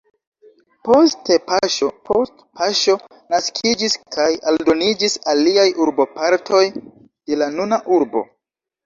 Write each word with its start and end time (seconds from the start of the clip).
Poste 0.87 1.35
paŝo 1.49 1.89
post 2.09 2.39
paŝo 2.61 2.95
naskiĝis 3.33 3.97
kaj 4.15 4.27
aldoniĝis 4.53 5.19
aliaj 5.35 5.67
urbopartoj 5.85 6.63
de 6.79 7.39
la 7.43 7.51
nuna 7.61 7.81
urbo. 7.99 8.25